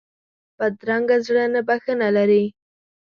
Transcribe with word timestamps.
بدرنګه 0.57 1.17
زړه 1.25 1.43
نه 1.53 1.61
بښنه 1.67 2.07
لري 2.17 2.45